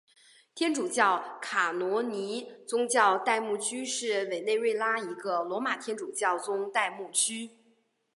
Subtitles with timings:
[0.55, 7.51] 天主教卡罗尼宗座代牧区是委内瑞拉一个罗马天主教宗座代牧区。